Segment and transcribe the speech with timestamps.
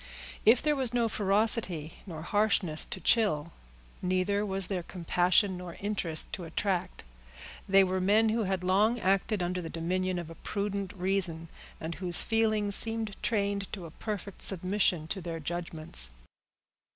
[0.47, 3.53] If there was no ferocity nor harshness to chill,
[4.01, 7.03] neither was there compassion nor interest to attract.
[7.69, 11.93] They were men who had long acted under the dominion of a prudent reason, and
[11.93, 16.09] whose feelings seemed trained to a perfect submission to their judgments.